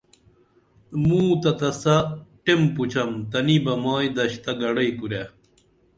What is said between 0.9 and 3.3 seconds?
موں تہ تسہ ٹیم پُچم